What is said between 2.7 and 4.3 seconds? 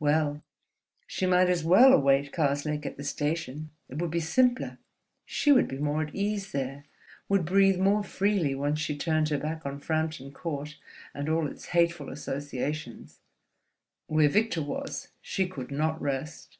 at the station. It would be